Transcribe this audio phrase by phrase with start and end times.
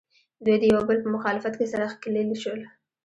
[0.45, 2.61] دوی د یو او بل په مخالفت کې سره ښکلیل شول